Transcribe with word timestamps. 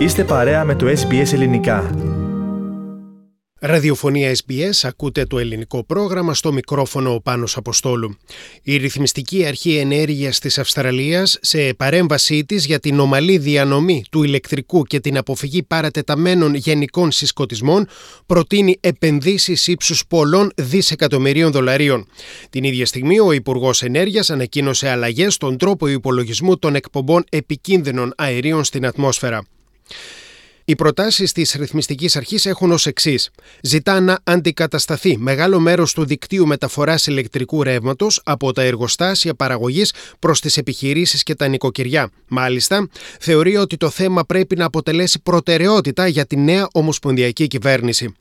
Είστε 0.00 0.24
παρέα 0.24 0.64
με 0.64 0.74
το 0.74 0.86
SBS 0.86 1.32
Ελληνικά. 1.32 1.90
Ραδιοφωνία 3.60 4.32
SBS, 4.34 4.70
ακούτε 4.82 5.24
το 5.24 5.38
ελληνικό 5.38 5.84
πρόγραμμα 5.84 6.34
στο 6.34 6.52
μικρόφωνο 6.52 7.14
ο 7.14 7.20
Πάνος 7.20 7.56
Αποστόλου. 7.56 8.16
Η 8.62 8.76
Ρυθμιστική 8.76 9.46
Αρχή 9.46 9.76
Ενέργειας 9.76 10.38
της 10.38 10.58
Αυστραλίας 10.58 11.38
σε 11.40 11.74
παρέμβασή 11.74 12.44
της 12.44 12.66
για 12.66 12.80
την 12.80 13.00
ομαλή 13.00 13.38
διανομή 13.38 14.04
του 14.10 14.22
ηλεκτρικού 14.22 14.82
και 14.82 15.00
την 15.00 15.16
αποφυγή 15.16 15.62
παρατεταμένων 15.62 16.54
γενικών 16.54 17.10
συσκοτισμών 17.10 17.86
προτείνει 18.26 18.76
επενδύσεις 18.80 19.66
ύψους 19.66 20.06
πολλών 20.06 20.52
δισεκατομμυρίων 20.56 21.50
δολαρίων. 21.50 22.06
Την 22.50 22.64
ίδια 22.64 22.86
στιγμή 22.86 23.20
ο 23.20 23.32
Υπουργός 23.32 23.82
Ενέργειας 23.82 24.30
ανακοίνωσε 24.30 24.88
αλλαγές 24.88 25.34
στον 25.34 25.56
τρόπο 25.56 25.86
υπολογισμού 25.86 26.58
των 26.58 26.74
εκπομπών 26.74 27.24
επικίνδυνων 27.30 28.12
αερίων 28.16 28.64
στην 28.64 28.86
ατμόσφαιρα. 28.86 29.44
Οι 30.70 30.74
προτάσεις 30.74 31.32
της 31.32 31.52
ρυθμιστικής 31.52 32.16
αρχής 32.16 32.46
έχουν 32.46 32.72
ως 32.72 32.86
εξής. 32.86 33.30
Ζητά 33.62 34.00
να 34.00 34.18
αντικατασταθεί 34.24 35.16
μεγάλο 35.18 35.60
μέρος 35.60 35.92
του 35.92 36.04
δικτύου 36.04 36.46
μεταφοράς 36.46 37.06
ηλεκτρικού 37.06 37.62
ρεύματος 37.62 38.20
από 38.24 38.52
τα 38.52 38.62
εργοστάσια 38.62 39.34
παραγωγής 39.34 39.92
προς 40.18 40.40
τις 40.40 40.56
επιχειρήσεις 40.56 41.22
και 41.22 41.34
τα 41.34 41.48
νοικοκυριά. 41.48 42.10
Μάλιστα, 42.28 42.88
θεωρεί 43.20 43.56
ότι 43.56 43.76
το 43.76 43.90
θέμα 43.90 44.24
πρέπει 44.24 44.56
να 44.56 44.64
αποτελέσει 44.64 45.20
προτεραιότητα 45.22 46.06
για 46.06 46.26
τη 46.26 46.36
νέα 46.36 46.68
Ομοσπονδιακή 46.72 47.46
Κυβέρνηση. 47.46 48.14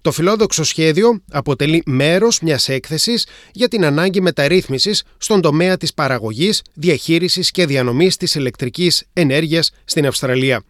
Το 0.00 0.12
φιλόδοξο 0.12 0.64
σχέδιο 0.64 1.22
αποτελεί 1.30 1.82
μέρος 1.86 2.40
μιας 2.40 2.68
έκθεσης 2.68 3.26
για 3.52 3.68
την 3.68 3.84
ανάγκη 3.84 4.20
μεταρρύθμισης 4.20 5.02
στον 5.18 5.40
τομέα 5.40 5.76
της 5.76 5.94
παραγωγής, 5.94 6.62
διαχείρισης 6.74 7.50
και 7.50 7.66
διανομής 7.66 8.16
της 8.16 8.34
ηλεκτρικής 8.34 9.04
ενέργειας 9.12 9.70
στην 9.84 10.06
Αυστραλία. 10.06 10.62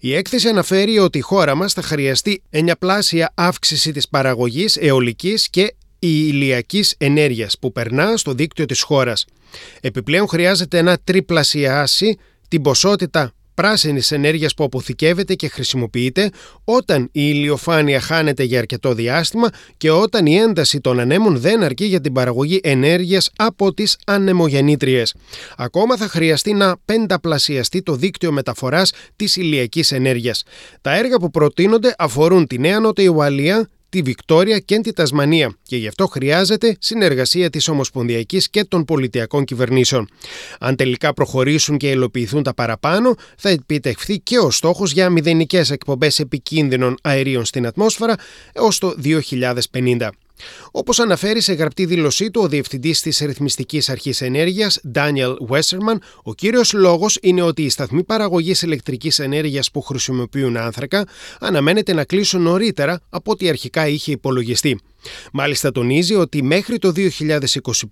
Η 0.00 0.14
έκθεση 0.14 0.48
αναφέρει 0.48 0.98
ότι 0.98 1.18
η 1.18 1.20
χώρα 1.20 1.54
μας 1.54 1.72
θα 1.72 1.82
χρειαστεί 1.82 2.42
ενιαπλάσια 2.50 3.32
αύξηση 3.34 3.92
της 3.92 4.08
παραγωγής 4.08 4.76
αιωλικής 4.76 5.48
και 5.48 5.74
ηλιακής 5.98 6.94
ενέργειας 6.98 7.58
που 7.58 7.72
περνά 7.72 8.16
στο 8.16 8.32
δίκτυο 8.32 8.64
της 8.64 8.82
χώρας. 8.82 9.24
Επιπλέον 9.80 10.28
χρειάζεται 10.28 10.82
να 10.82 10.98
τριπλασιάσει 11.04 12.18
την 12.48 12.62
ποσότητα 12.62 13.32
πράσινης 13.54 14.10
ενέργειας 14.10 14.54
που 14.54 14.64
αποθηκεύεται 14.64 15.34
και 15.34 15.48
χρησιμοποιείται 15.48 16.30
όταν 16.64 17.02
η 17.02 17.08
ηλιοφάνεια 17.12 18.00
χάνεται 18.00 18.42
για 18.42 18.58
αρκετό 18.58 18.94
διάστημα 18.94 19.48
και 19.76 19.90
όταν 19.90 20.26
η 20.26 20.34
ένταση 20.34 20.80
των 20.80 21.00
ανέμων 21.00 21.38
δεν 21.38 21.62
αρκεί 21.62 21.84
για 21.84 22.00
την 22.00 22.12
παραγωγή 22.12 22.60
ενέργειας 22.62 23.30
από 23.36 23.74
τις 23.74 23.96
ανεμογεννήτριες. 24.06 25.14
Ακόμα 25.56 25.96
θα 25.96 26.08
χρειαστεί 26.08 26.52
να 26.52 26.76
πενταπλασιαστεί 26.84 27.82
το 27.82 27.94
δίκτυο 27.94 28.32
μεταφοράς 28.32 28.92
της 29.16 29.36
ηλιακής 29.36 29.92
ενέργειας. 29.92 30.42
Τα 30.80 30.96
έργα 30.96 31.16
που 31.16 31.30
προτείνονται 31.30 31.94
αφορούν 31.98 32.46
τη 32.46 32.58
Νέα 32.58 32.80
Νότια 32.80 33.08
Ουαλία, 33.10 33.68
τη 33.94 34.02
Βικτόρια 34.02 34.58
και 34.58 34.78
τη 34.78 34.92
Τασμανία 34.92 35.56
και 35.62 35.76
γι' 35.76 35.86
αυτό 35.86 36.06
χρειάζεται 36.06 36.76
συνεργασία 36.80 37.50
της 37.50 37.68
Ομοσπονδιακής 37.68 38.50
και 38.50 38.64
των 38.64 38.84
πολιτιακών 38.84 39.44
κυβερνήσεων. 39.44 40.08
Αν 40.58 40.76
τελικά 40.76 41.14
προχωρήσουν 41.14 41.76
και 41.76 41.90
υλοποιηθούν 41.90 42.42
τα 42.42 42.54
παραπάνω, 42.54 43.14
θα 43.36 43.48
επιτευχθεί 43.48 44.18
και 44.18 44.38
ο 44.38 44.50
στόχος 44.50 44.92
για 44.92 45.10
μηδενικές 45.10 45.70
εκπομπές 45.70 46.18
επικίνδυνων 46.18 46.96
αερίων 47.02 47.44
στην 47.44 47.66
ατμόσφαιρα 47.66 48.14
έως 48.52 48.78
το 48.78 48.94
2050. 49.02 50.08
Όπως 50.70 50.98
αναφέρει 50.98 51.40
σε 51.40 51.52
γραπτή 51.52 51.84
δήλωσή 51.84 52.30
του 52.30 52.40
ο 52.40 52.48
διευθυντής 52.48 53.00
της 53.00 53.18
Ρυθμιστικής 53.18 53.88
Αρχής 53.88 54.20
Ενέργειας, 54.20 54.80
Daniel 54.94 55.34
Westerman, 55.48 55.96
ο 56.22 56.34
κύριος 56.34 56.72
λόγος 56.72 57.18
είναι 57.22 57.42
ότι 57.42 57.62
οι 57.62 57.68
σταθμοί 57.68 58.04
παραγωγής 58.04 58.62
ηλεκτρικής 58.62 59.18
ενέργειας 59.18 59.70
που 59.70 59.82
χρησιμοποιούν 59.82 60.56
άνθρακα 60.56 61.06
αναμένεται 61.40 61.92
να 61.92 62.04
κλείσουν 62.04 62.42
νωρίτερα 62.42 63.00
από 63.08 63.30
ό,τι 63.30 63.48
αρχικά 63.48 63.88
είχε 63.88 64.12
υπολογιστεί. 64.12 64.80
Μάλιστα 65.32 65.72
τονίζει 65.72 66.14
ότι 66.14 66.42
μέχρι 66.42 66.78
το 66.78 66.92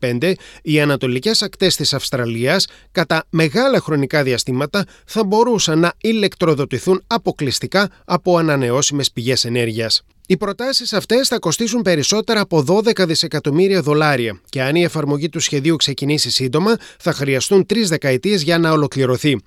2025 0.01 0.33
οι 0.63 0.81
ανατολικές 0.81 1.43
ακτές 1.43 1.77
της 1.77 1.93
Αυστραλίας 1.93 2.67
κατά 2.93 3.25
μεγάλα 3.31 3.81
χρονικά 3.81 4.23
διαστήματα 4.23 4.85
θα 5.07 5.25
μπορούσαν 5.25 5.79
να 5.79 5.93
ηλεκτροδοτηθούν 6.01 7.03
αποκλειστικά 7.07 7.91
από 8.05 8.37
ανανεώσιμες 8.37 9.13
πηγές 9.13 9.45
ενέργειας. 9.45 10.03
Οι 10.33 10.37
προτάσεις 10.37 10.93
αυτές 10.93 11.29
θα 11.29 11.39
κοστίσουν 11.39 11.83
περισσότερα 11.83 12.41
από 12.41 12.65
12 12.69 13.07
δισεκατομμύρια 13.07 13.83
δολάρια 13.83 14.41
και 14.49 14.63
αν 14.63 14.77
η 14.77 14.83
εφαρμογή 14.83 15.29
του 15.29 15.41
σχεδίου 15.41 15.77
ξεκινήσει 15.77 16.31
σύντομα, 16.31 16.77
θα 16.99 17.13
χρειαστούν 17.13 17.67
τρεις 17.67 17.89
δεκαετίες 17.89 18.43
για 18.43 18.59
να 18.59 18.71
ολοκληρωθεί. 18.71 19.41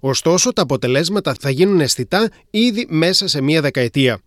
Ωστόσο, 0.00 0.52
τα 0.52 0.62
αποτελέσματα 0.62 1.34
θα 1.40 1.50
γίνουν 1.50 1.80
αισθητά 1.80 2.30
ήδη 2.50 2.86
μέσα 2.88 3.28
σε 3.28 3.40
μία 3.40 3.60
δεκαετία. 3.60 4.20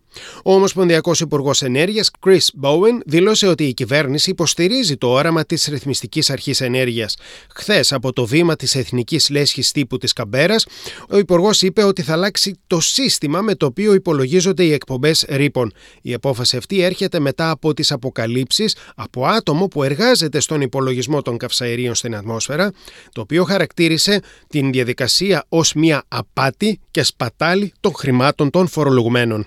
Ο 0.44 0.54
Ομοσπονδιακός 0.54 1.20
Υπουργός 1.20 1.62
Ενέργειας, 1.62 2.10
Chris 2.26 2.62
Bowen, 2.62 3.00
δήλωσε 3.06 3.46
ότι 3.46 3.64
η 3.64 3.74
κυβέρνηση 3.74 4.30
υποστηρίζει 4.30 4.96
το 4.96 5.08
όραμα 5.08 5.44
της 5.44 5.64
Ρυθμιστικής 5.64 6.30
Αρχής 6.30 6.60
Ενέργειας. 6.60 7.16
Χθες, 7.54 7.92
από 7.92 8.12
το 8.12 8.26
βήμα 8.26 8.56
της 8.56 8.74
Εθνικής 8.74 9.30
Λέσχης 9.30 9.70
Τύπου 9.72 9.98
της 9.98 10.12
Καμπέρας, 10.12 10.66
ο 11.10 11.18
Υπουργός 11.18 11.62
είπε 11.62 11.82
ότι 11.82 12.02
θα 12.02 12.12
αλλάξει 12.12 12.58
το 12.66 12.80
σύστημα 12.80 13.40
με 13.40 13.54
το 13.54 13.66
οποίο 13.66 13.94
υπολογίζονται 13.94 14.64
οι 14.64 14.72
εκπομπές 14.72 15.24
ρήπων. 15.28 15.72
Η 16.02 16.14
απόφαση 16.14 16.56
αυτή 16.56 16.80
έρχεται 16.80 17.18
μετά 17.20 17.50
από 17.50 17.74
τις 17.74 17.92
αποκαλύψεις 17.92 18.76
από 18.96 19.26
άτομο 19.26 19.68
που 19.68 19.82
εργάζεται 19.82 20.40
στον 20.40 20.60
υπολογισμό 20.60 21.22
των 21.22 21.36
καυσαερίων 21.36 21.94
στην 21.94 22.14
ατμόσφαιρα, 22.16 22.72
το 23.12 23.20
οποίο 23.20 23.44
χαρακτήρισε 23.44 24.20
την 24.48 24.72
διαδικασία 24.72 25.44
ως 25.48 25.72
μια 25.74 26.04
απάτη 26.08 26.80
και 26.90 27.02
σπατάλη 27.02 27.72
των 27.80 27.94
χρημάτων 27.94 28.50
των 28.50 28.68
φορολογουμένων. 28.68 29.46